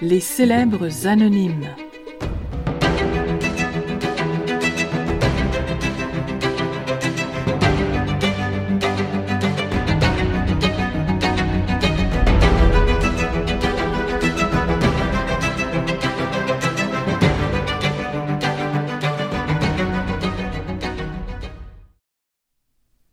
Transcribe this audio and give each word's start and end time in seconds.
Les 0.00 0.20
célèbres 0.20 1.06
anonymes. 1.06 1.68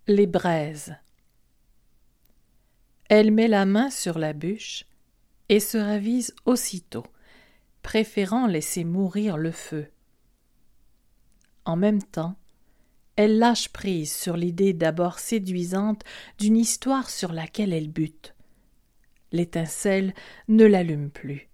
Les 0.08 0.26
braises. 0.26 0.96
Elle 3.10 3.32
met 3.32 3.48
la 3.48 3.66
main 3.66 3.90
sur 3.90 4.20
la 4.20 4.34
bûche 4.34 4.86
et 5.50 5.60
se 5.60 5.80
ravise 5.80 6.36
aussitôt, 6.46 7.06
préférant 7.82 8.46
laisser 8.46 8.84
mourir 8.84 9.36
le 9.36 9.52
feu. 9.52 9.88
En 11.66 11.76
même 11.76 12.04
temps, 12.04 12.36
elle 13.16 13.40
lâche 13.40 13.70
prise 13.70 14.14
sur 14.14 14.38
l'idée 14.38 14.74
d'abord 14.74 15.18
séduisante 15.18 16.04
d'une 16.38 16.56
histoire 16.56 17.10
sur 17.10 17.34
laquelle 17.34 17.74
elle 17.74 17.90
bute. 17.90 18.36
L'étincelle 19.32 20.14
ne 20.48 20.66
l'allume 20.66 21.10
plus. 21.10 21.50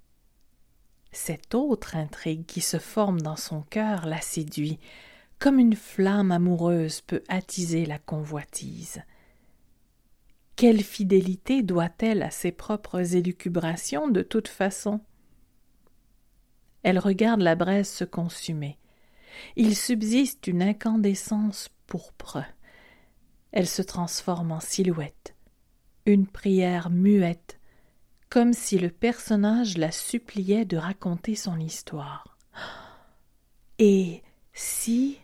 Cette 1.14 1.56
autre 1.56 1.96
intrigue 1.96 2.46
qui 2.46 2.60
se 2.60 2.80
forme 2.80 3.22
dans 3.22 3.38
son 3.38 3.62
cœur 3.62 4.06
la 4.06 4.20
séduit, 4.20 4.78
comme 5.40 5.60
une 5.60 5.76
flamme 5.76 6.34
amoureuse 6.34 7.00
peut 7.00 7.24
attiser 7.30 7.86
la 7.86 7.98
convoitise. 7.98 9.02
Quelle 10.56 10.84
fidélité 10.84 11.64
doit-elle 11.64 12.24
à 12.24 12.32
ses 12.32 12.52
propres 12.52 13.16
élucubrations 13.16 14.08
de 14.08 14.22
toute 14.22 14.48
façon? 14.48 15.02
Elle 16.84 16.98
regarde 16.98 17.42
la 17.42 17.56
braise 17.56 17.90
se 17.90 18.06
consumer. 18.06 18.78
Il 19.58 19.76
subsiste 19.76 20.48
une 20.48 20.62
incandescence 20.62 21.70
pourpre. 21.88 22.44
Elle 23.52 23.68
se 23.68 23.82
transforme 23.82 24.54
en 24.54 24.62
silhouette, 24.62 25.36
une 26.06 26.28
prière 26.28 26.90
muette, 26.90 27.60
comme 28.30 28.54
si 28.54 28.80
le 28.80 28.90
personnage 28.90 29.78
la 29.78 29.92
suppliait 29.92 30.66
de 30.66 30.78
raconter 30.78 31.36
son 31.36 31.60
histoire. 31.60 32.38
Et 33.78 34.24
si 34.54 35.20